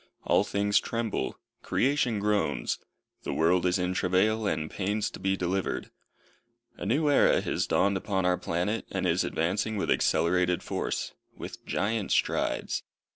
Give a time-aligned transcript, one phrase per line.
[0.23, 2.79] All things tremble; creation groans;
[3.21, 5.91] the world is in travail, and pains to be delivered.
[6.75, 11.63] A new era has dawned upon our planet, and is advancing with accelerated force with
[11.67, 12.81] giant strides.